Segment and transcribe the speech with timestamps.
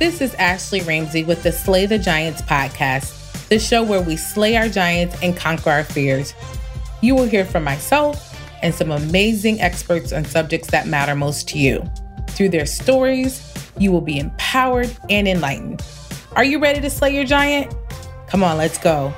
[0.00, 4.56] This is Ashley Ramsey with the Slay the Giants podcast, the show where we slay
[4.56, 6.32] our giants and conquer our fears.
[7.02, 11.58] You will hear from myself and some amazing experts on subjects that matter most to
[11.58, 11.84] you.
[12.28, 15.84] Through their stories, you will be empowered and enlightened.
[16.34, 17.74] Are you ready to slay your giant?
[18.26, 19.12] Come on, let's go.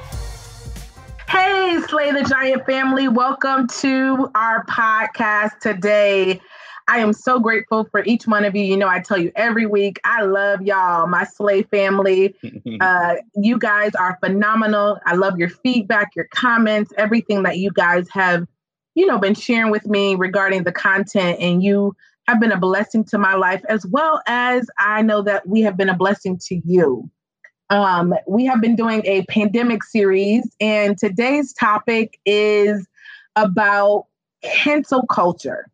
[1.28, 3.06] Hey, Slay the Giant family.
[3.06, 6.41] Welcome to our podcast today.
[6.88, 8.64] I am so grateful for each one of you.
[8.64, 12.34] You know, I tell you every week, I love y'all, my Slay family.
[12.80, 14.98] uh, you guys are phenomenal.
[15.06, 18.46] I love your feedback, your comments, everything that you guys have,
[18.95, 21.38] you know, been sharing with me regarding the content.
[21.40, 21.95] And you
[22.28, 25.76] have been a blessing to my life, as well as I know that we have
[25.76, 27.10] been a blessing to you.
[27.70, 32.87] Um, we have been doing a pandemic series, and today's topic is
[33.34, 34.07] about
[34.42, 35.71] cancel culture.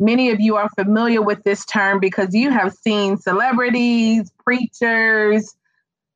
[0.00, 5.54] Many of you are familiar with this term because you have seen celebrities, preachers,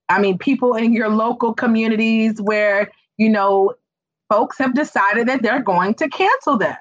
[0.08, 3.74] I mean, people in your local communities where, you know,
[4.28, 6.76] folks have decided that they're going to cancel them.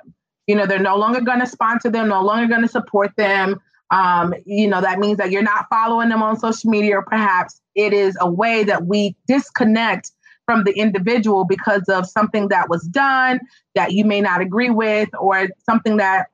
[0.48, 3.62] You know, they're no longer going to sponsor them, no longer going to support them.
[3.92, 7.62] Um, you know, that means that you're not following them on social media, or perhaps
[7.76, 10.12] it is a way that we disconnect
[10.46, 13.40] from the individual because of something that was done
[13.76, 16.28] that you may not agree with, or something that,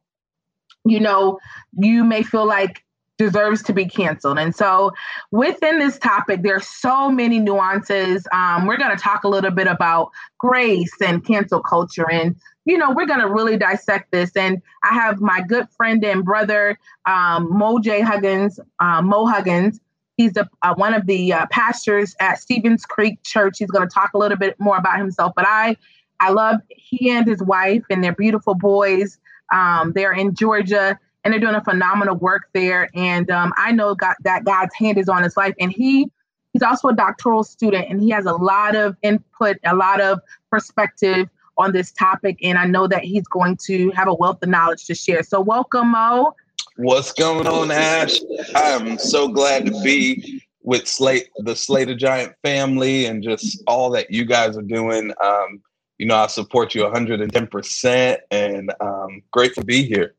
[0.86, 1.40] you know,
[1.78, 2.84] you may feel like
[3.18, 4.40] deserves to be canceled.
[4.40, 4.92] And so
[5.32, 8.26] within this topic, there's so many nuances.
[8.32, 12.36] Um, we're going to talk a little bit about grace and cancel culture and
[12.70, 14.36] you know, we're going to really dissect this.
[14.36, 18.02] And I have my good friend and brother, um, Mo J.
[18.02, 19.80] Huggins, uh, Mo Huggins.
[20.18, 23.58] He's a, uh, one of the uh, pastors at Stevens Creek Church.
[23.58, 25.32] He's going to talk a little bit more about himself.
[25.36, 25.78] But I,
[26.20, 29.18] I love he and his wife and their beautiful boys.
[29.52, 32.90] Um, they're in Georgia and they're doing a phenomenal work there.
[32.94, 35.54] And um, I know God, that God's hand is on his life.
[35.60, 36.10] And he
[36.54, 40.20] he's also a doctoral student and he has a lot of input, a lot of
[40.50, 42.38] perspective on this topic.
[42.42, 45.24] And I know that he's going to have a wealth of knowledge to share.
[45.24, 46.34] So, welcome, Mo.
[46.78, 48.20] What's going on, Ash?
[48.56, 53.62] I am so glad to be with Slate, the Slay the Giant family, and just
[53.68, 55.12] all that you guys are doing.
[55.22, 55.62] Um,
[56.00, 60.16] you know, I support you 110%, and um, great to be here.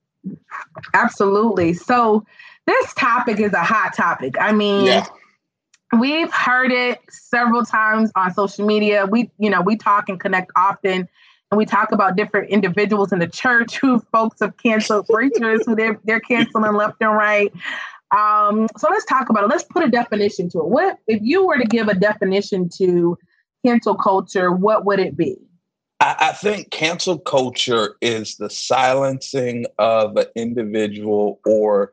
[0.95, 1.73] Absolutely.
[1.73, 2.25] So,
[2.67, 4.35] this topic is a hot topic.
[4.39, 5.07] I mean, yeah.
[5.99, 9.07] we've heard it several times on social media.
[9.07, 11.09] We, you know, we talk and connect often
[11.51, 15.75] and we talk about different individuals in the church who folks have canceled preachers who
[15.75, 17.53] they're they're canceling left and right.
[18.17, 19.49] Um, so let's talk about it.
[19.49, 20.67] Let's put a definition to it.
[20.67, 23.17] What if you were to give a definition to
[23.65, 24.53] cancel culture?
[24.53, 25.39] What would it be?
[26.01, 31.93] I, I think cancel culture is the silencing of an individual or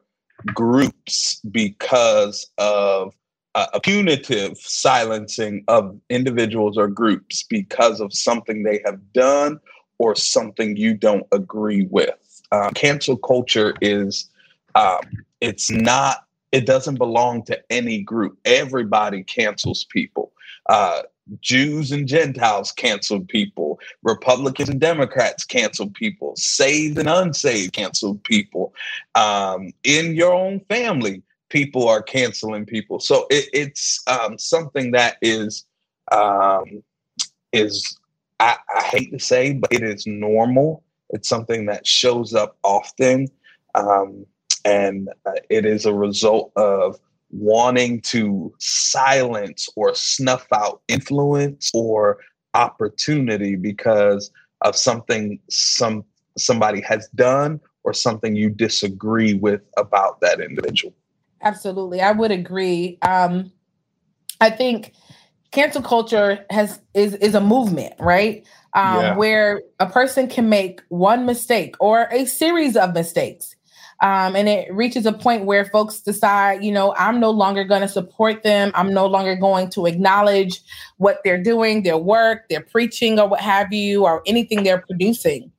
[0.53, 3.13] groups because of
[3.55, 9.59] a punitive silencing of individuals or groups because of something they have done
[9.97, 12.41] or something you don't agree with.
[12.51, 14.29] Um, cancel culture is
[14.75, 14.99] um,
[15.41, 18.37] it's not it doesn't belong to any group.
[18.45, 20.31] Everybody cancels people.
[20.69, 21.01] Uh,
[21.41, 23.79] Jews and Gentiles cancel people.
[24.03, 26.35] Republicans and Democrats cancel people.
[26.35, 28.73] Saved and unsaved cancel people.
[29.15, 32.99] Um, in your own family, people are canceling people.
[32.99, 35.65] So it, it's um, something that is
[36.11, 36.83] um,
[37.51, 37.97] is
[38.39, 40.83] I, I, hate to say, but it is normal.
[41.09, 43.27] It's something that shows up often,
[43.75, 44.25] um,
[44.63, 46.99] and uh, it is a result of
[47.29, 52.19] wanting to silence or snuff out influence or
[52.53, 56.03] opportunity because of something some
[56.37, 60.93] somebody has done or something you disagree with about that individual.
[61.41, 62.01] Absolutely.
[62.01, 62.97] I would agree.
[63.01, 63.51] Um,
[64.41, 64.93] I think
[65.51, 68.45] cancel culture has is is a movement, right?
[68.73, 69.15] Um, yeah.
[69.15, 73.55] where a person can make one mistake or a series of mistakes.
[74.01, 77.81] Um, and it reaches a point where folks decide, you know, I'm no longer going
[77.81, 78.71] to support them.
[78.75, 80.61] I'm no longer going to acknowledge
[80.97, 85.51] what they're doing, their work, their preaching, or what have you, or anything they're producing.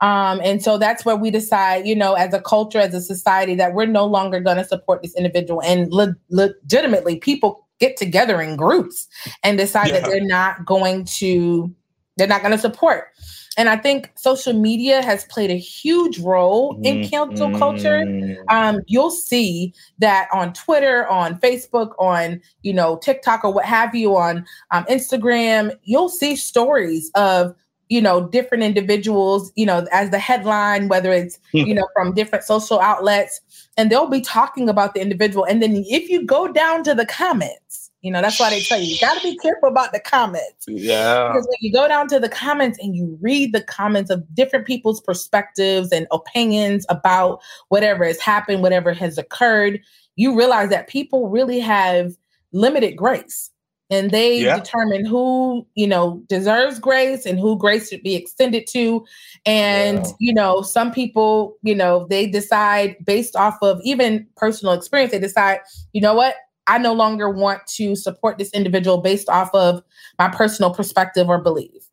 [0.00, 3.54] Um, and so that's where we decide, you know, as a culture, as a society,
[3.54, 5.62] that we're no longer going to support this individual.
[5.62, 9.06] And le- legitimately, people get together in groups
[9.42, 10.00] and decide yeah.
[10.00, 11.74] that they're not going to,
[12.16, 13.12] they're not going to support.
[13.56, 17.58] And I think social media has played a huge role in cancel mm-hmm.
[17.58, 18.44] culture.
[18.48, 23.94] Um, you'll see that on Twitter, on Facebook, on you know TikTok or what have
[23.94, 25.74] you, on um, Instagram.
[25.84, 27.54] You'll see stories of
[27.88, 32.44] you know different individuals you know as the headline whether it's you know from different
[32.44, 33.40] social outlets
[33.76, 37.06] and they'll be talking about the individual and then if you go down to the
[37.06, 40.00] comments you know that's why they tell you you got to be careful about the
[40.00, 40.64] comments.
[40.66, 41.28] Yeah.
[41.28, 44.66] Because when you go down to the comments and you read the comments of different
[44.66, 49.80] people's perspectives and opinions about whatever has happened whatever has occurred
[50.16, 52.16] you realize that people really have
[52.52, 53.50] limited grace.
[53.88, 54.58] And they yeah.
[54.58, 59.06] determine who you know deserves grace and who grace should be extended to.
[59.44, 60.12] And yeah.
[60.18, 65.20] you know some people you know they decide based off of even personal experience they
[65.20, 65.60] decide
[65.92, 66.34] you know what
[66.66, 69.82] i no longer want to support this individual based off of
[70.18, 71.88] my personal perspective or belief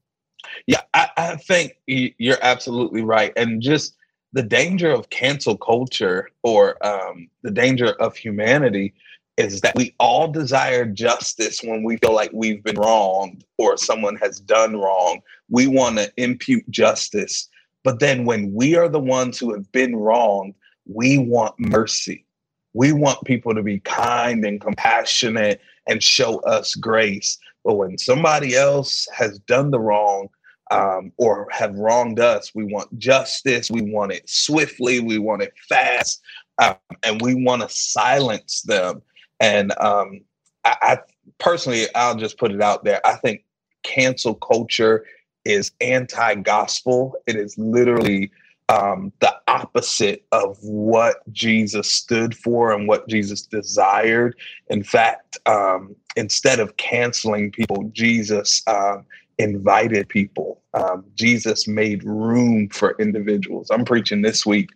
[0.67, 3.95] yeah i, I think you're absolutely right and just
[4.33, 8.93] the danger of cancel culture or um, the danger of humanity
[9.37, 14.15] is that we all desire justice when we feel like we've been wronged or someone
[14.15, 15.21] has done wrong.
[15.49, 17.47] We want to impute justice.
[17.83, 20.53] But then when we are the ones who have been wronged,
[20.85, 22.25] we want mercy.
[22.73, 27.37] We want people to be kind and compassionate and show us grace.
[27.63, 30.29] But when somebody else has done the wrong
[30.71, 33.69] um, or have wronged us, we want justice.
[33.69, 34.99] We want it swiftly.
[34.99, 36.21] We want it fast.
[36.59, 39.01] Um, and we want to silence them
[39.43, 40.21] and um,
[40.63, 40.97] I, I
[41.37, 43.05] personally, I'll just put it out there.
[43.05, 43.43] I think
[43.83, 45.05] cancel culture
[45.43, 47.15] is anti-gospel.
[47.27, 48.31] It is literally
[48.69, 54.35] um, the opposite of what Jesus stood for and what Jesus desired.
[54.69, 59.05] In fact, um, instead of canceling people, Jesus um,
[59.37, 60.61] invited people.
[60.73, 63.69] Um, Jesus made room for individuals.
[63.71, 64.69] I'm preaching this week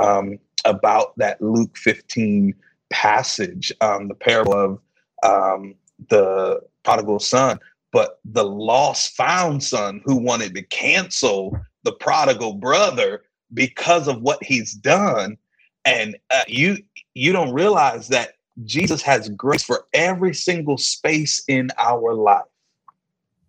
[0.00, 2.54] um, about that Luke 15
[2.90, 4.80] passage, um, the parable of
[5.24, 5.74] um,
[6.08, 7.58] the prodigal son,
[7.92, 13.22] but the lost found son who wanted to cancel the prodigal brother
[13.54, 15.38] because of what he's done.
[15.84, 16.78] And uh, you
[17.14, 18.34] you don't realize that
[18.64, 22.44] Jesus has grace for every single space in our life.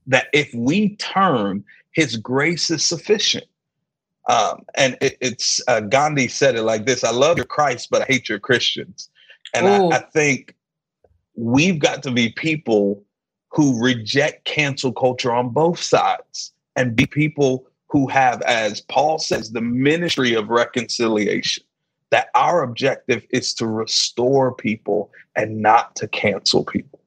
[0.08, 3.46] That if we turn, His grace is sufficient.
[4.28, 8.02] Um, and it, it's uh, Gandhi said it like this: "I love your Christ, but
[8.02, 9.10] I hate your Christians."
[9.54, 10.56] And I, I think
[11.36, 13.04] we've got to be people
[13.50, 19.54] who reject cancel culture on both sides and be people who have, as Paul says,
[19.54, 21.64] the ministry of reconciliation.
[22.10, 27.00] That our objective is to restore people and not to cancel people.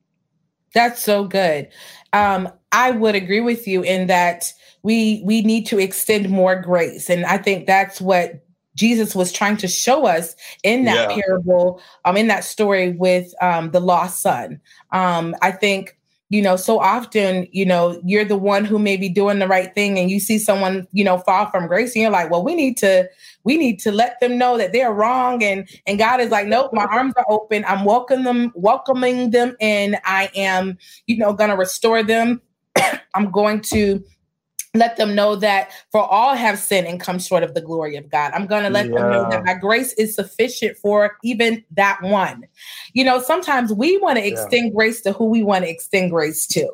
[0.72, 1.68] That's so good.
[2.14, 4.50] Um, I would agree with you in that
[4.82, 8.42] we we need to extend more grace, and I think that's what
[8.74, 11.22] Jesus was trying to show us in that yeah.
[11.22, 14.58] parable, um, in that story with um, the lost son.
[14.92, 15.97] Um, I think
[16.30, 19.74] you know so often you know you're the one who may be doing the right
[19.74, 22.54] thing and you see someone you know fall from grace and you're like well we
[22.54, 23.08] need to
[23.48, 25.42] we need to let them know that they're wrong.
[25.42, 27.64] And and god is like nope my arms are open.
[27.66, 29.96] I'm welcoming them welcoming them in.
[30.04, 30.76] I am
[31.06, 32.42] you know gonna restore them.
[33.14, 34.04] I'm going to
[34.74, 38.10] let them know that for all have sinned and come short of the glory of
[38.10, 38.32] God.
[38.32, 38.98] I'm going to let yeah.
[38.98, 42.44] them know that my grace is sufficient for even that one.
[42.92, 46.46] You know, sometimes we want to extend grace to who we want to extend grace
[46.48, 46.68] to.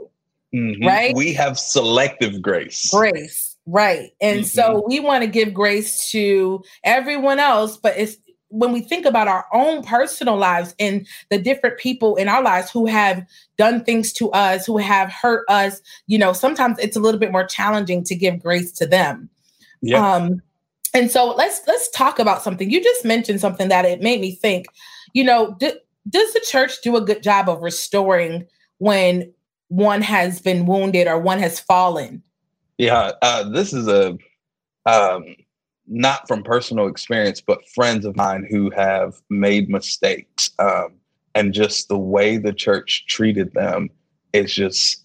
[0.54, 0.86] Mm-hmm.
[0.86, 1.14] Right?
[1.16, 2.90] We have selective grace.
[2.90, 3.56] Grace.
[3.66, 4.10] Right.
[4.20, 4.46] And mm-hmm.
[4.46, 8.16] so we want to give grace to everyone else, but it's
[8.48, 12.70] when we think about our own personal lives and the different people in our lives
[12.70, 13.24] who have
[13.58, 17.32] done things to us, who have hurt us, you know, sometimes it's a little bit
[17.32, 19.28] more challenging to give grace to them.
[19.82, 20.14] Yeah.
[20.14, 20.42] Um,
[20.94, 22.70] and so let's let's talk about something.
[22.70, 24.66] You just mentioned something that it made me think.
[25.12, 25.72] You know, d-
[26.08, 28.46] does the church do a good job of restoring
[28.78, 29.32] when
[29.68, 32.22] one has been wounded or one has fallen?
[32.78, 34.16] Yeah, uh, this is a
[34.86, 35.34] um,
[35.86, 40.50] not from personal experience, but friends of mine who have made mistakes.
[40.58, 40.94] Um,
[41.34, 43.90] and just the way the church treated them
[44.32, 45.04] is just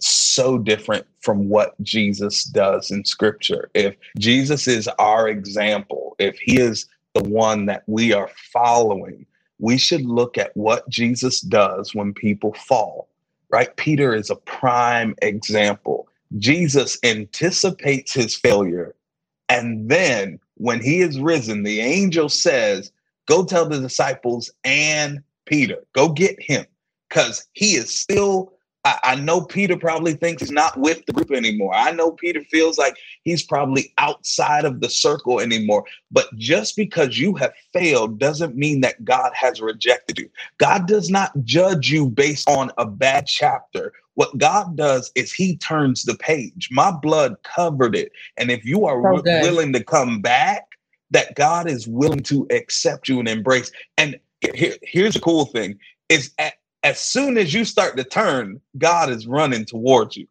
[0.00, 3.70] so different from what Jesus does in scripture.
[3.74, 9.26] If Jesus is our example, if he is the one that we are following,
[9.58, 13.08] we should look at what Jesus does when people fall,
[13.50, 13.74] right?
[13.76, 16.08] Peter is a prime example.
[16.38, 18.94] Jesus anticipates his failure
[19.48, 22.92] and then when he is risen, the angel says,
[23.26, 26.64] Go tell the disciples and Peter, go get him.
[27.08, 28.52] Because he is still,
[28.84, 31.72] I, I, know Peter probably thinks he's not with the group anymore.
[31.74, 35.84] I know Peter feels like he's probably outside of the circle anymore.
[36.10, 40.28] But just because you have failed doesn't mean that God has rejected you.
[40.58, 45.56] God does not judge you based on a bad chapter what God does is He
[45.56, 46.68] turns the page.
[46.72, 48.12] My blood covered it.
[48.36, 50.66] And if you are so w- willing to come back,
[51.12, 53.70] that God is willing to accept you and embrace.
[53.96, 54.18] And
[54.54, 59.10] here, here's the cool thing is at, as soon as you start to turn, God
[59.10, 60.26] is running towards you.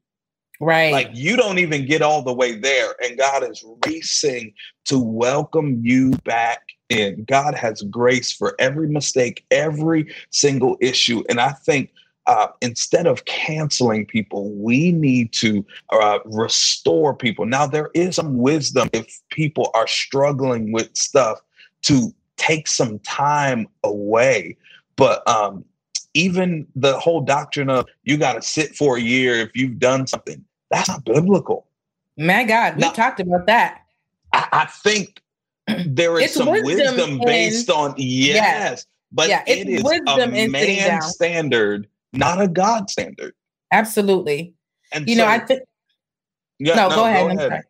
[0.59, 0.91] Right.
[0.91, 4.53] Like you don't even get all the way there, and God is racing
[4.85, 7.25] to welcome you back in.
[7.25, 11.23] God has grace for every mistake, every single issue.
[11.29, 11.91] And I think
[12.27, 17.45] uh, instead of canceling people, we need to uh, restore people.
[17.45, 21.39] Now, there is some wisdom if people are struggling with stuff
[21.83, 24.57] to take some time away.
[24.95, 25.65] But um,
[26.13, 30.07] even the whole doctrine of you got to sit for a year if you've done
[30.07, 31.67] something, that's not biblical.
[32.17, 33.81] My God, we now, talked about that.
[34.33, 35.21] I, I think
[35.85, 39.83] there is it's some wisdom, wisdom based in, on yes, yes, but yeah, it is
[40.07, 43.33] a man standard, not a God standard.
[43.71, 44.53] Absolutely.
[44.91, 45.61] And you so, know, I think.
[46.59, 47.37] Yeah, no, no, go ahead.
[47.37, 47.63] Go ahead.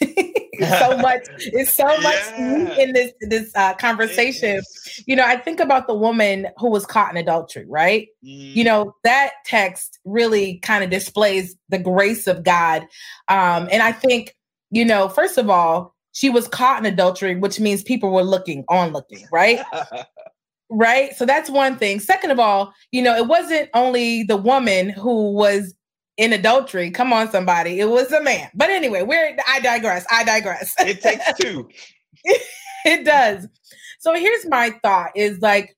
[0.60, 2.76] so much it's so much yeah.
[2.76, 4.60] in this this uh, conversation
[5.06, 8.54] you know i think about the woman who was caught in adultery right mm.
[8.54, 12.82] you know that text really kind of displays the grace of god
[13.28, 14.36] um and i think
[14.70, 18.64] you know first of all she was caught in adultery which means people were looking
[18.68, 19.60] on looking right
[20.70, 24.88] right so that's one thing second of all you know it wasn't only the woman
[24.88, 25.74] who was
[26.20, 26.90] in adultery.
[26.90, 27.80] Come on, somebody.
[27.80, 28.50] It was a man.
[28.54, 30.04] But anyway, we're I digress.
[30.10, 30.74] I digress.
[30.78, 31.66] It takes two.
[32.84, 33.48] it does.
[34.00, 35.74] So here's my thought is like,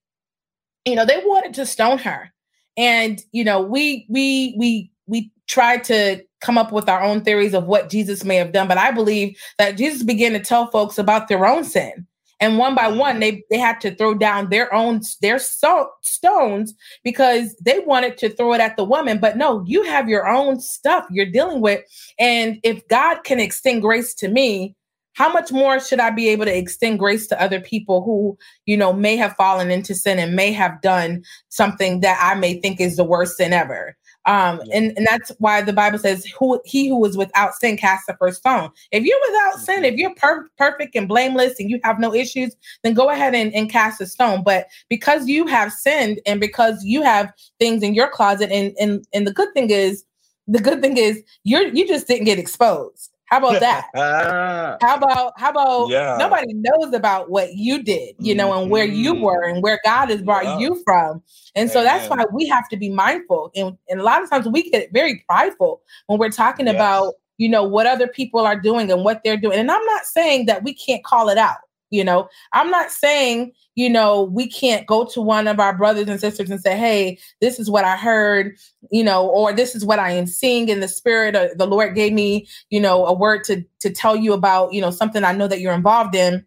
[0.83, 2.29] you know, they wanted to stone her.
[2.75, 7.53] And, you know, we we we we tried to come up with our own theories
[7.53, 10.97] of what Jesus may have done, but I believe that Jesus began to tell folks
[10.97, 12.05] about their own sin
[12.39, 13.19] and one by one mm-hmm.
[13.19, 16.73] they they had to throw down their own their so, stones
[17.03, 19.19] because they wanted to throw it at the woman.
[19.19, 21.83] But no you have your own stuff you're dealing with.
[22.19, 24.75] And if god can extend grace to me
[25.13, 28.75] how much more should i be able to extend grace to other people who you
[28.75, 32.81] know may have fallen into sin and may have done something that i may think
[32.81, 36.87] is the worst sin ever um, and, and that's why the Bible says, "Who he
[36.87, 39.85] who is without sin cast the first stone." If you're without sin, mm-hmm.
[39.85, 43.53] if you're per- perfect and blameless and you have no issues, then go ahead and,
[43.53, 44.43] and cast a stone.
[44.43, 49.05] But because you have sinned and because you have things in your closet, and and
[49.13, 50.05] and the good thing is,
[50.47, 53.12] the good thing is you're you just didn't get exposed.
[53.33, 53.89] How about that?
[54.83, 56.17] how about how about yeah.
[56.19, 59.23] nobody knows about what you did, you know, and where you mm-hmm.
[59.23, 60.59] were and where God has brought yeah.
[60.59, 61.23] you from.
[61.55, 63.49] And so that's why we have to be mindful.
[63.55, 66.75] And, and a lot of times we get very prideful when we're talking yes.
[66.75, 69.57] about, you know, what other people are doing and what they're doing.
[69.57, 71.57] And I'm not saying that we can't call it out.
[71.93, 76.07] You know, I'm not saying, you know, we can't go to one of our brothers
[76.07, 78.57] and sisters and say, hey, this is what I heard,
[78.89, 81.35] you know, or this is what I am seeing in the spirit.
[81.35, 84.81] Or the Lord gave me, you know, a word to to tell you about, you
[84.81, 86.43] know, something I know that you're involved in.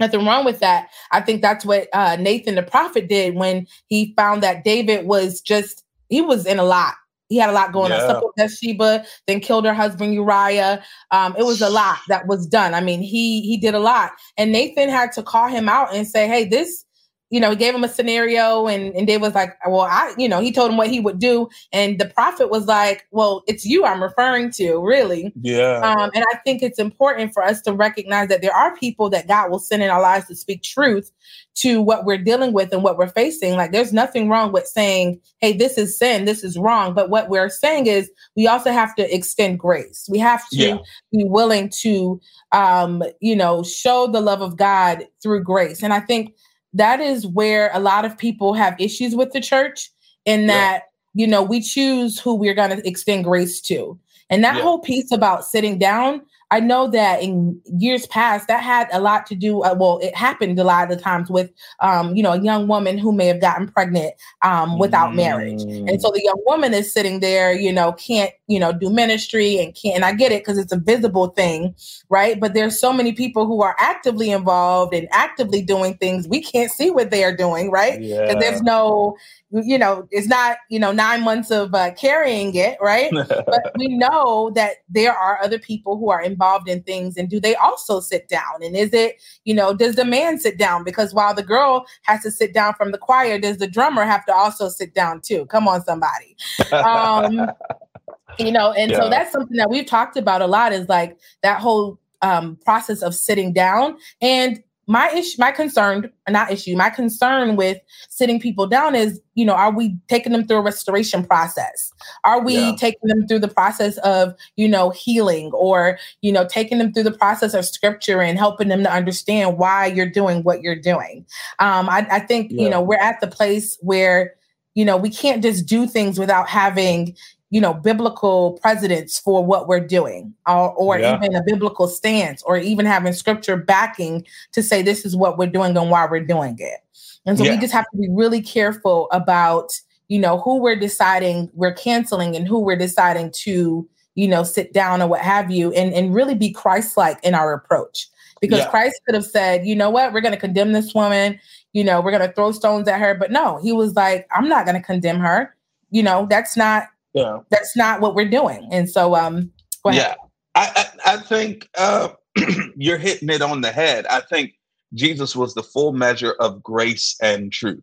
[0.00, 0.88] Nothing wrong with that.
[1.12, 5.40] I think that's what uh, Nathan the prophet did when he found that David was
[5.40, 6.94] just, he was in a lot
[7.28, 8.02] he had a lot going yeah.
[8.02, 8.10] on.
[8.10, 10.82] Slept with Bathsheba, then killed her husband Uriah.
[11.10, 12.72] Um, it was a lot that was done.
[12.72, 16.06] I mean, he he did a lot, and Nathan had to call him out and
[16.06, 16.85] say, "Hey, this
[17.30, 20.28] you know, he gave him a scenario and, and David was like, well, I, you
[20.28, 21.48] know, he told him what he would do.
[21.72, 25.32] And the prophet was like, well, it's you I'm referring to, really.
[25.40, 25.80] Yeah.
[25.80, 29.26] Um, and I think it's important for us to recognize that there are people that
[29.26, 31.10] God will send in our lives to speak truth
[31.56, 33.54] to what we're dealing with and what we're facing.
[33.54, 36.94] Like there's nothing wrong with saying, hey, this is sin, this is wrong.
[36.94, 40.06] But what we're saying is we also have to extend grace.
[40.08, 40.78] We have to yeah.
[41.10, 42.20] be willing to,
[42.52, 45.82] um, you know, show the love of God through grace.
[45.82, 46.34] And I think
[46.76, 49.90] that is where a lot of people have issues with the church
[50.24, 50.82] in that
[51.14, 51.24] yeah.
[51.24, 53.98] you know we choose who we're going to extend grace to
[54.30, 54.62] and that yeah.
[54.62, 59.26] whole piece about sitting down I know that in years past that had a lot
[59.26, 59.62] to do.
[59.62, 61.50] Uh, well, it happened a lot of the times with,
[61.80, 65.16] um, you know, a young woman who may have gotten pregnant um, without mm.
[65.16, 68.90] marriage, and so the young woman is sitting there, you know, can't, you know, do
[68.90, 69.96] ministry and can't.
[69.96, 71.74] And I get it because it's a visible thing,
[72.10, 72.38] right?
[72.38, 76.70] But there's so many people who are actively involved and actively doing things we can't
[76.70, 77.98] see what they are doing, right?
[77.98, 78.38] Because yeah.
[78.38, 79.16] there's no,
[79.50, 83.10] you know, it's not, you know, nine months of uh, carrying it, right?
[83.28, 87.16] but we know that there are other people who are involved in things.
[87.16, 88.62] And do they also sit down?
[88.62, 90.82] And is it, you know, does the man sit down?
[90.82, 94.26] Because while the girl has to sit down from the choir, does the drummer have
[94.26, 95.46] to also sit down too?
[95.46, 96.36] Come on, somebody.
[96.72, 97.50] Um,
[98.38, 99.00] you know, and yeah.
[99.00, 103.02] so that's something that we've talked about a lot is like that whole um, process
[103.02, 103.96] of sitting down.
[104.20, 107.78] And my issue, my concern, not issue, my concern with
[108.08, 111.92] sitting people down is, you know, are we taking them through a restoration process?
[112.22, 112.76] Are we yeah.
[112.78, 117.02] taking them through the process of, you know, healing or, you know, taking them through
[117.02, 121.26] the process of scripture and helping them to understand why you're doing what you're doing?
[121.58, 122.62] Um, I, I think, yeah.
[122.62, 124.34] you know, we're at the place where,
[124.74, 127.16] you know, we can't just do things without having,
[127.50, 131.16] you know biblical precedents for what we're doing or, or yeah.
[131.16, 135.46] even a biblical stance or even having scripture backing to say this is what we're
[135.46, 136.80] doing and why we're doing it
[137.24, 137.54] and so yeah.
[137.54, 142.34] we just have to be really careful about you know who we're deciding we're canceling
[142.36, 146.14] and who we're deciding to you know sit down or what have you and, and
[146.14, 148.08] really be christ-like in our approach
[148.40, 148.70] because yeah.
[148.70, 151.38] christ could have said you know what we're going to condemn this woman
[151.72, 154.48] you know we're going to throw stones at her but no he was like i'm
[154.48, 155.54] not going to condemn her
[155.90, 157.38] you know that's not yeah.
[157.50, 158.68] That's not what we're doing.
[158.70, 159.50] And so, um,
[159.90, 160.14] yeah,
[160.54, 160.70] I,
[161.06, 162.10] I, I think uh,
[162.76, 164.06] you're hitting it on the head.
[164.08, 164.52] I think
[164.92, 167.82] Jesus was the full measure of grace and truth.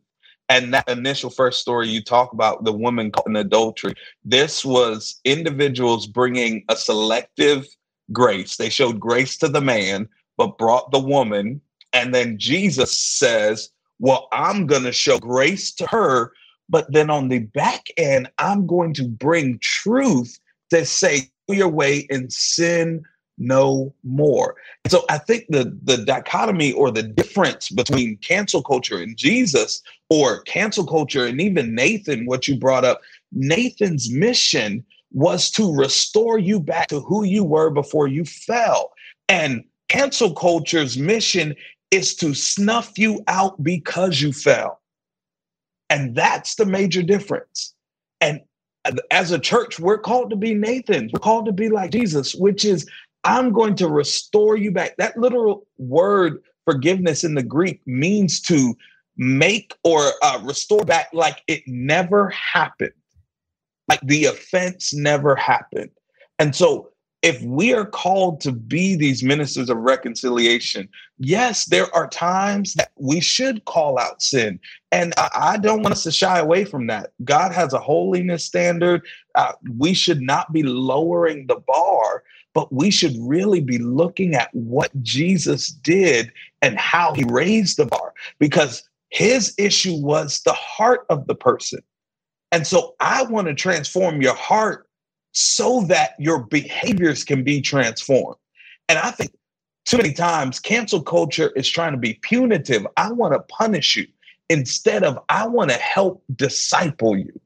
[0.50, 5.20] And that initial first story you talk about, the woman caught in adultery, this was
[5.25, 7.66] individuals bringing a selective
[8.12, 8.58] grace.
[8.58, 11.60] They showed grace to the man, but brought the woman.
[11.92, 16.34] And then Jesus says, Well, I'm going to show grace to her
[16.70, 20.39] but then on the back end, I'm going to bring truth
[20.72, 23.03] to say, your way and sin
[23.38, 24.55] no more.
[24.88, 30.41] So I think the the dichotomy or the difference between cancel culture and Jesus or
[30.43, 33.01] cancel culture and even Nathan, what you brought up,
[33.32, 38.91] Nathan's mission was to restore you back to who you were before you fell.
[39.29, 41.55] And cancel culture's mission
[41.91, 44.79] is to snuff you out because you fell.
[45.90, 47.74] And that's the major difference.
[48.22, 48.42] And
[49.12, 51.12] as a church, we're called to be Nathans.
[51.13, 52.90] We're called to be like Jesus, which is,
[53.24, 54.96] I'm going to restore you back.
[54.98, 58.75] That literal word forgiveness in the Greek means to
[59.16, 62.94] make or uh, restore back like it never happened,
[63.88, 65.92] like the offense never happened.
[66.40, 66.90] And so
[67.24, 72.92] if we are called to be these ministers of reconciliation, yes, there are times that
[72.98, 74.59] we should call out sin.
[74.92, 77.14] And I, don't want us to shy away from that.
[77.24, 79.03] God has a holiness standard.
[79.36, 84.53] Uh, we should not be lowering the bar, but we should really be looking at
[84.53, 86.29] what Jesus did
[86.62, 91.79] and how he raised the bar because his issue was the heart of the person.
[92.51, 94.88] And so I want to transform your heart
[95.33, 98.37] so that your behaviors can be transformed.
[98.87, 99.31] And I think
[99.85, 102.87] too many times cancel culture is trying to be punitive.
[102.96, 104.07] I want to punish you
[104.50, 107.39] instead of I want to help disciple you.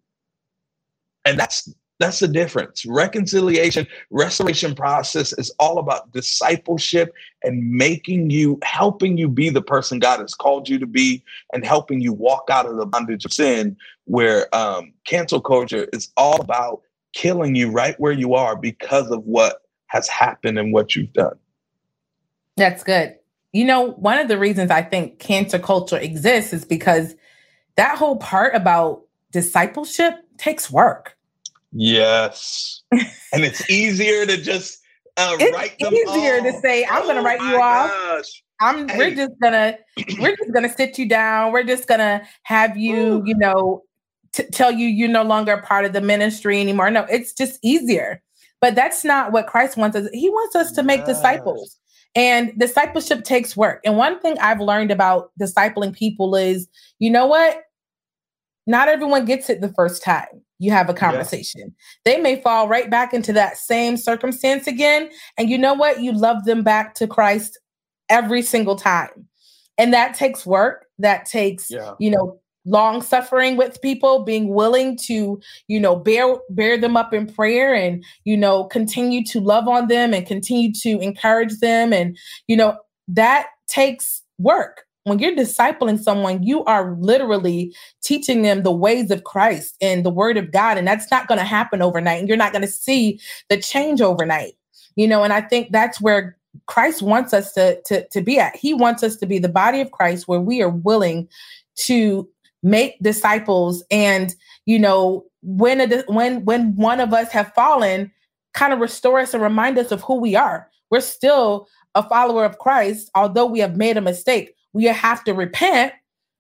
[1.26, 2.86] And that's that's the difference.
[2.86, 7.12] Reconciliation, restoration process is all about discipleship
[7.44, 11.24] and making you, helping you be the person God has called you to be,
[11.54, 13.78] and helping you walk out of the bondage of sin.
[14.06, 16.82] Where um, cancel culture is all about
[17.18, 21.36] killing you right where you are because of what has happened and what you've done.
[22.58, 23.16] That's good.
[23.54, 27.16] You know, one of the reasons I think cancel culture exists is because
[27.76, 29.02] that whole part about
[29.32, 31.18] discipleship takes work.
[31.72, 32.84] Yes.
[32.92, 34.80] and it's easier to just
[35.18, 37.90] uh, it's write them easier to say, I'm oh gonna write you off.
[37.90, 38.44] Gosh.
[38.62, 38.98] I'm hey.
[38.98, 39.78] we're just gonna
[40.20, 41.52] we're just gonna sit you down.
[41.52, 43.24] We're just gonna have you, Ooh.
[43.26, 43.84] you know,
[44.38, 46.92] t- tell you you're no longer part of the ministry anymore.
[46.92, 48.22] No, it's just easier.
[48.62, 50.08] But that's not what Christ wants us.
[50.14, 51.18] He wants us to make yes.
[51.18, 51.78] disciples.
[52.16, 53.82] And discipleship takes work.
[53.86, 57.62] And one thing I've learned about discipling people is, you know what?
[58.66, 61.62] Not everyone gets it the first time you have a conversation.
[61.62, 61.72] Yes.
[62.06, 65.10] They may fall right back into that same circumstance again.
[65.38, 66.02] And you know what?
[66.02, 67.60] You love them back to Christ
[68.10, 69.28] every single time.
[69.78, 70.86] And that takes work.
[70.98, 71.94] That takes, yeah.
[72.00, 77.14] you know, long suffering with people being willing to you know bear bear them up
[77.14, 81.94] in prayer and you know continue to love on them and continue to encourage them.
[81.94, 82.78] And you know
[83.08, 84.84] that takes work.
[85.06, 90.10] When you're discipling someone you are literally teaching them the ways of Christ and the
[90.10, 92.68] word of God and that's not going to happen overnight and you're not going to
[92.68, 94.54] see the change overnight.
[94.98, 98.56] You know and i think that's where Christ wants us to, to, to be at.
[98.56, 101.28] He wants us to be the body of Christ where we are willing
[101.78, 102.28] to
[102.64, 103.84] make disciples.
[103.92, 104.34] And
[104.66, 108.12] you know when a, when when one of us have fallen
[108.54, 110.70] kind of restore us and remind us of who we are.
[110.90, 114.54] We're still a follower of christ although we have made a mistake.
[114.74, 115.94] We have to repent.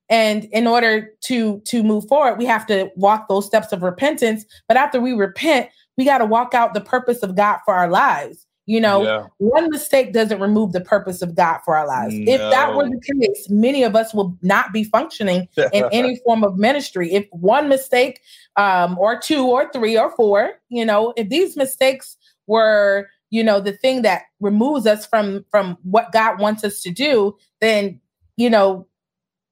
[0.09, 4.45] And in order to to move forward we have to walk those steps of repentance.
[4.67, 7.89] But after we repent we got to walk out the purpose of god for our
[7.89, 9.27] lives You know, yeah.
[9.37, 12.13] one mistake doesn't remove the purpose of God for our lives.
[12.13, 12.33] No.
[12.33, 16.43] If that were the case, many of us will not be functioning in any form
[16.43, 17.13] of ministry.
[17.13, 18.19] If one mistake,
[18.57, 23.61] um, or two, or three, or four, you know, if these mistakes were, you know,
[23.61, 28.01] the thing that removes us from from what God wants us to do, then
[28.35, 28.85] you know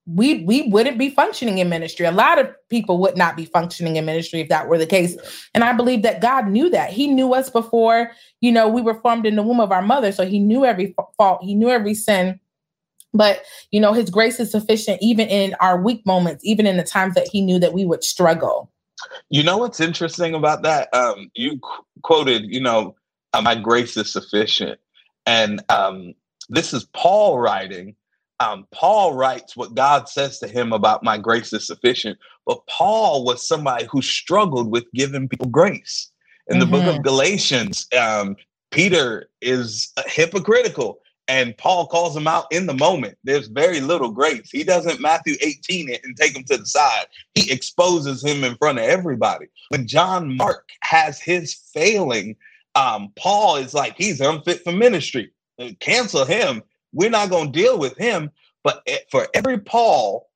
[0.08, 2.06] we we wouldn't be functioning in ministry.
[2.06, 5.18] A lot of people would not be functioning in ministry if that were the case.
[5.54, 6.92] And I believe that God knew that.
[6.92, 10.12] He knew us before, you know, we were formed in the womb of our mother.
[10.12, 12.40] So he knew every fault, he knew every sin.
[13.14, 16.84] But, you know, his grace is sufficient even in our weak moments, even in the
[16.84, 18.70] times that he knew that we would struggle.
[19.30, 20.94] You know what's interesting about that?
[20.94, 22.96] Um, you qu- quoted, you know,
[23.34, 24.80] uh, my grace is sufficient.
[25.26, 26.14] And um,
[26.50, 27.96] this is Paul writing
[28.40, 32.18] um, Paul writes what God says to him about my grace is sufficient.
[32.46, 36.12] But Paul was somebody who struggled with giving people grace.
[36.48, 36.74] In the mm-hmm.
[36.74, 37.04] book of mm-hmm.
[37.04, 38.36] Galatians, um,
[38.72, 43.18] Peter is hypocritical and Paul calls him out in the moment.
[43.24, 44.50] There's very little grace.
[44.52, 47.06] He doesn't Matthew 18 it and take him to the side.
[47.34, 49.48] He exposes him in front of everybody.
[49.70, 52.36] When John Mark has his failing,
[52.76, 55.32] um, Paul is like, he's unfit for ministry.
[55.80, 56.62] Cancel him
[56.96, 58.32] we're not going to deal with him.
[58.64, 60.28] But for every Paul,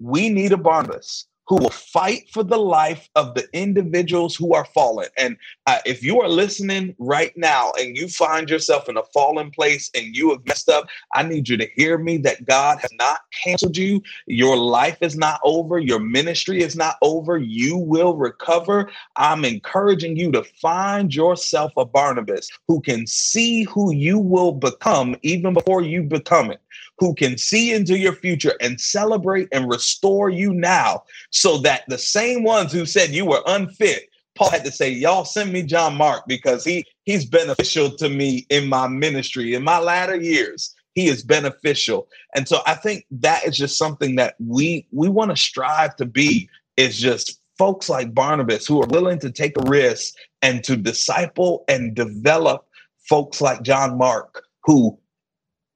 [0.00, 4.66] we need a Barnabas who will fight for the life of the individuals who are
[4.74, 5.08] fallen.
[5.16, 9.50] And uh, if you are listening right now and you find yourself in a fallen
[9.50, 12.90] place and you have messed up, I need you to hear me that God has
[12.98, 14.02] not canceled you.
[14.26, 15.78] Your life is not over.
[15.78, 17.38] Your ministry is not over.
[17.38, 18.90] You will recover.
[19.14, 25.16] I'm encouraging you to find yourself a Barnabas who can see who you will become
[25.22, 26.60] even before you become it
[26.98, 31.98] who can see into your future and celebrate and restore you now so that the
[31.98, 35.96] same ones who said you were unfit Paul had to say, "Y'all send me John
[35.96, 40.74] Mark because he he's beneficial to me in my ministry in my latter years.
[40.94, 45.30] He is beneficial." And so I think that is just something that we we want
[45.30, 49.70] to strive to be is just folks like Barnabas who are willing to take a
[49.70, 52.66] risk and to disciple and develop
[53.08, 54.98] folks like John Mark who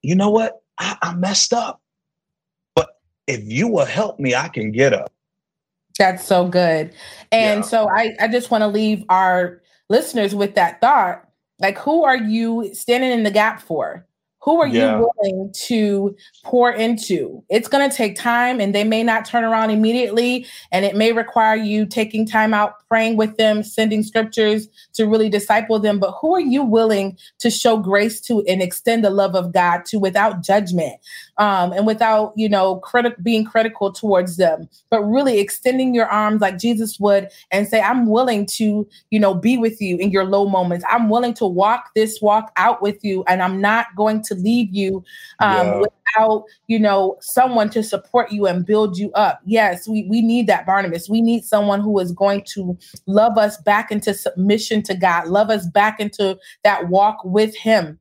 [0.02, 0.60] you know what?
[0.80, 1.80] I, I messed up.
[2.74, 5.12] But if you will help me, I can get up.
[5.98, 6.92] That's so good.
[7.30, 7.66] And yeah.
[7.66, 11.28] so I, I just want to leave our listeners with that thought.
[11.58, 14.06] Like, who are you standing in the gap for?
[14.42, 14.98] Who are yeah.
[14.98, 17.44] you willing to pour into?
[17.50, 20.46] It's going to take time and they may not turn around immediately.
[20.72, 25.29] And it may require you taking time out, praying with them, sending scriptures to really
[25.29, 25.98] disciple them.
[25.98, 29.85] But who are you willing to show grace to and extend the love of God
[29.87, 30.94] to without judgment
[31.40, 36.42] um, and without, you know, criti- being critical towards them, but really extending your arms
[36.42, 40.26] like Jesus would and say, I'm willing to, you know, be with you in your
[40.26, 40.85] low moments.
[40.88, 43.24] I'm willing to walk this walk out with you.
[43.26, 45.03] And I'm not going to leave you
[45.38, 45.79] um, yeah.
[45.79, 49.40] without, you know, someone to support you and build you up.
[49.46, 51.09] Yes, we, we need that Barnabas.
[51.09, 55.48] We need someone who is going to love us back into submission to God, love
[55.48, 57.98] us back into that walk with Him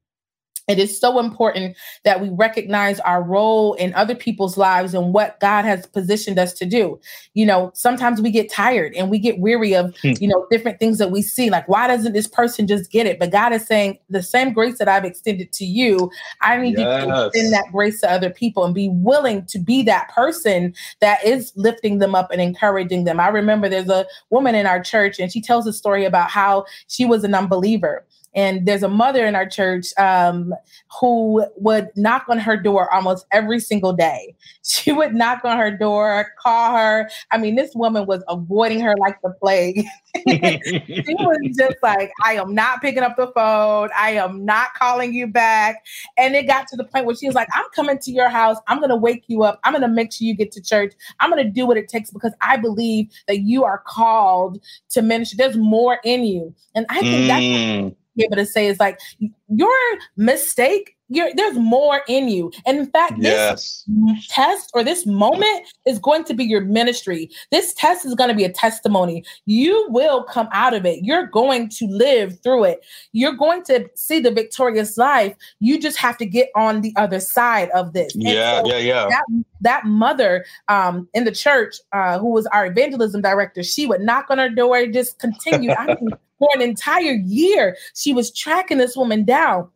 [0.69, 5.39] it is so important that we recognize our role in other people's lives and what
[5.39, 6.99] God has positioned us to do.
[7.33, 10.11] You know, sometimes we get tired and we get weary of, hmm.
[10.19, 11.49] you know, different things that we see.
[11.49, 13.17] Like, why doesn't this person just get it?
[13.17, 17.05] But God is saying, the same grace that I've extended to you, I need yes.
[17.05, 20.75] you to extend that grace to other people and be willing to be that person
[21.01, 23.19] that is lifting them up and encouraging them.
[23.19, 26.65] I remember there's a woman in our church and she tells a story about how
[26.87, 30.53] she was an unbeliever and there's a mother in our church um,
[30.99, 34.35] who would knock on her door almost every single day.
[34.69, 37.09] She would knock on her door, call her.
[37.31, 39.83] I mean, this woman was avoiding her like the plague.
[40.15, 43.89] she was just like, I am not picking up the phone.
[43.97, 45.83] I am not calling you back.
[46.17, 48.57] And it got to the point where she was like, I'm coming to your house.
[48.67, 49.59] I'm going to wake you up.
[49.63, 50.93] I'm going to make sure you get to church.
[51.19, 54.61] I'm going to do what it takes because I believe that you are called
[54.91, 55.37] to ministry.
[55.37, 56.53] There's more in you.
[56.75, 57.27] And I think mm.
[57.27, 58.99] that's be able to say is like
[59.47, 59.71] your
[60.17, 62.51] mistake you're, there's more in you.
[62.65, 63.83] And in fact, yes.
[63.87, 67.29] this test or this moment is going to be your ministry.
[67.51, 69.23] This test is going to be a testimony.
[69.45, 71.03] You will come out of it.
[71.03, 72.85] You're going to live through it.
[73.11, 75.35] You're going to see the victorious life.
[75.59, 78.13] You just have to get on the other side of this.
[78.15, 79.07] Yeah, so yeah, yeah.
[79.09, 84.01] That, that mother um, in the church, uh, who was our evangelism director, she would
[84.01, 85.71] knock on her door, and just continue.
[85.71, 89.69] I mean, for an entire year, she was tracking this woman down.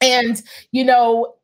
[0.00, 1.34] And, you know,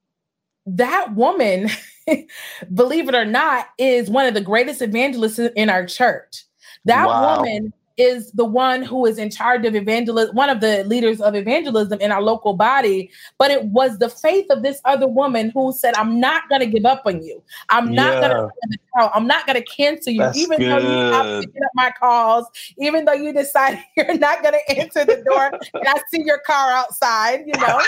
[0.67, 1.71] that woman,
[2.75, 6.45] believe it or not, is one of the greatest evangelists in our church.
[6.85, 7.37] That wow.
[7.37, 11.35] woman is the one who is in charge of evangelism, one of the leaders of
[11.35, 13.11] evangelism in our local body.
[13.39, 16.67] But it was the faith of this other woman who said, I'm not going to
[16.67, 17.43] give up on you.
[17.71, 18.29] I'm not yeah.
[18.29, 18.51] going to
[18.99, 20.71] I'm not going to cancel you, That's even good.
[20.71, 22.47] though you stop picking up my calls,
[22.79, 26.39] even though you decide you're not going to answer the door and I see your
[26.39, 27.81] car outside, you know.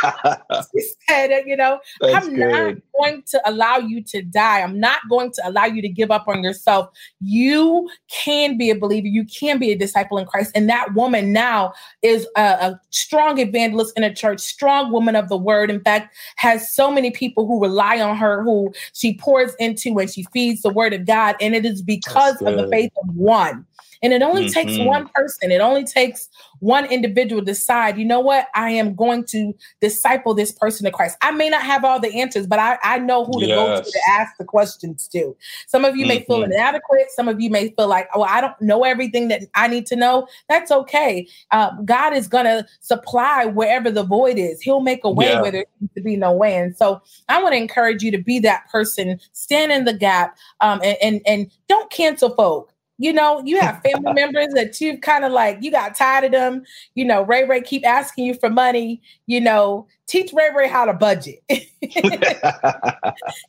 [0.74, 2.50] she said, you know, That's I'm good.
[2.50, 4.60] not going to allow you to die.
[4.60, 6.90] I'm not going to allow you to give up on yourself.
[7.20, 9.06] You can be a believer.
[9.06, 10.52] You can be a disciple in Christ.
[10.54, 15.28] And that woman now is a, a strong evangelist in a church, strong woman of
[15.28, 15.70] the word.
[15.70, 20.10] In fact, has so many people who rely on her, who she pours into and
[20.10, 21.36] she feeds the word of God.
[21.40, 23.66] And it is because of the faith of one.
[24.02, 24.52] And it only mm-hmm.
[24.52, 26.28] takes one person, it only takes
[26.60, 31.16] one individual decide, you know what, I am going to disciple this person to Christ.
[31.22, 33.56] I may not have all the answers, but I, I know who to yes.
[33.56, 35.36] go to to ask the questions to.
[35.66, 36.08] Some of you mm-hmm.
[36.08, 36.52] may feel mm-hmm.
[36.52, 37.10] inadequate.
[37.10, 39.96] Some of you may feel like, oh, I don't know everything that I need to
[39.96, 40.26] know.
[40.48, 41.26] That's okay.
[41.50, 44.60] Uh, God is going to supply wherever the void is.
[44.60, 45.42] He'll make a way yeah.
[45.42, 46.56] where there seems to be no way.
[46.56, 50.36] And so I want to encourage you to be that person, stand in the gap,
[50.60, 55.00] um, and, and, and don't cancel folk you know, you have family members that you've
[55.00, 56.64] kind of like, you got tired of them.
[56.94, 59.00] You know, Ray Ray keep asking you for money.
[59.26, 61.42] You know, teach Ray Ray how to budget.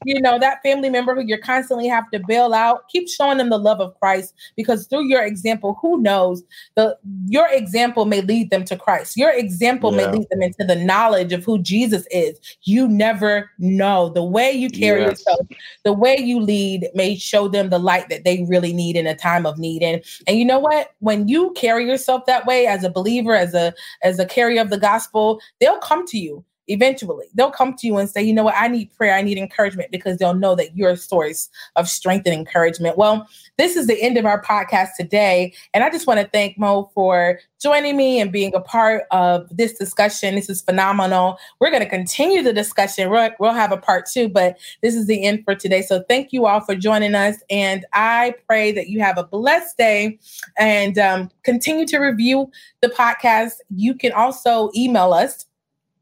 [0.05, 3.49] you know, that family member who you're constantly have to bail out, keep showing them
[3.49, 6.43] the love of Christ because through your example, who knows,
[6.75, 9.17] the your example may lead them to Christ.
[9.17, 9.97] Your example yeah.
[9.97, 12.39] may lead them into the knowledge of who Jesus is.
[12.63, 14.09] You never know.
[14.09, 15.11] The way you carry yes.
[15.11, 15.47] yourself,
[15.83, 19.15] the way you lead may show them the light that they really need in a
[19.15, 19.81] time of need.
[19.81, 20.91] And and you know what?
[20.99, 24.69] When you carry yourself that way as a believer, as a as a carrier of
[24.69, 28.43] the gospel, they'll come to you eventually they'll come to you and say, you know
[28.43, 31.89] what, I need prayer, I need encouragement because they'll know that you're a source of
[31.89, 32.97] strength and encouragement.
[32.97, 33.27] Well,
[33.57, 35.53] this is the end of our podcast today.
[35.73, 39.49] And I just want to thank Mo for joining me and being a part of
[39.49, 40.35] this discussion.
[40.35, 41.37] This is phenomenal.
[41.59, 43.09] We're going to continue the discussion.
[43.09, 45.81] We'll, we'll have a part two, but this is the end for today.
[45.81, 47.35] So thank you all for joining us.
[47.49, 50.19] And I pray that you have a blessed day
[50.57, 52.49] and um, continue to review
[52.81, 53.53] the podcast.
[53.75, 55.45] You can also email us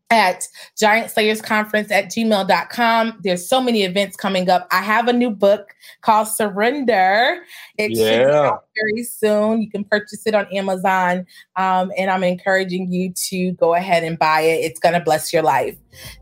[0.10, 4.68] at giantslayersconference slayers conference at gmail.com there's so many events coming up.
[4.72, 7.40] I have a new book called surrender.
[7.78, 8.10] It yeah.
[8.10, 9.62] should be out very soon.
[9.62, 11.26] You can purchase it on amazon.
[11.56, 14.64] Um, and i'm encouraging you to go ahead and buy it.
[14.64, 15.76] It's going to bless your life.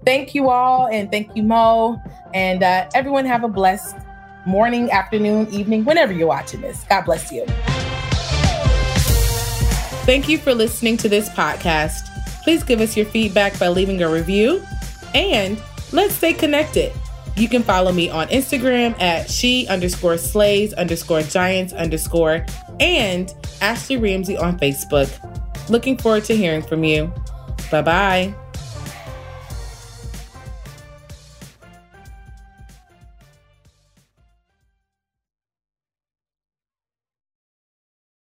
[0.04, 2.02] Thank you all and thank you mo.
[2.34, 3.95] And uh, everyone have a blessed
[4.48, 6.84] morning afternoon evening whenever you're watching this.
[6.89, 7.45] God bless you.
[10.06, 12.14] Thank you for listening to this podcast
[12.45, 14.63] Please give us your feedback by leaving a review
[15.15, 15.60] and
[15.91, 16.93] let's stay connected.
[17.36, 22.45] You can follow me on Instagram at she underscore slays underscore giants underscore
[22.79, 25.10] and Ashley Ramsey on Facebook.
[25.71, 27.12] Looking forward to hearing from you.
[27.71, 28.36] Bye bye.